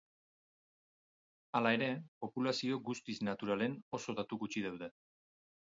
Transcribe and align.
Hala 1.59 1.73
ere, 1.77 1.89
populazio 2.25 2.81
guztiz 2.89 3.19
naturalen 3.31 3.79
oso 4.01 4.19
datu 4.23 4.45
gutxi 4.47 4.69
daude. 4.71 4.95